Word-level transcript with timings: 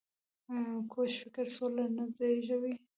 کوږ 0.91 1.11
فکر 1.21 1.45
سوله 1.55 1.85
نه 1.95 2.03
زېږوي 2.15 2.73